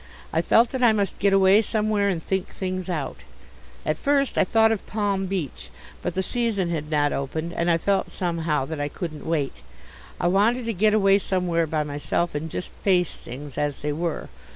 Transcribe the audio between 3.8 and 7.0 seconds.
At first I thought of Palm Beach, but the season had